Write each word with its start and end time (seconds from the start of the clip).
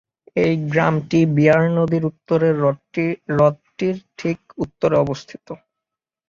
এই 0.35 0.53
গ্রামটি 0.67 1.19
বিয়ার 1.35 1.63
নদীর 1.77 2.03
উত্তরের 2.11 2.55
হ্রদটির 3.31 3.97
ঠিক 4.19 4.37
উত্তরে 4.63 4.95
অবস্থিত। 4.97 5.47